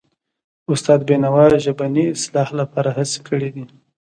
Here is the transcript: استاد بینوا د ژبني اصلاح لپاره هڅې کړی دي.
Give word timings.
استاد 0.71 0.99
بینوا 1.07 1.45
د 1.51 1.55
ژبني 1.65 2.05
اصلاح 2.15 2.49
لپاره 2.59 2.89
هڅې 2.97 3.19
کړی 3.27 3.49
دي. 3.55 3.65